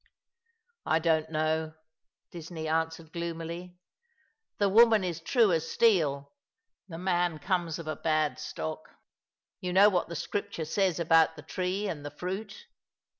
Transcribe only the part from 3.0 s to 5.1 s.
gloomily." The woman